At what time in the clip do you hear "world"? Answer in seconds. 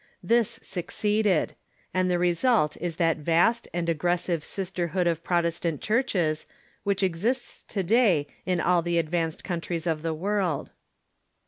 10.15-10.71